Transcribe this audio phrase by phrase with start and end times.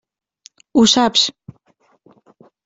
[0.79, 1.27] Ho saps.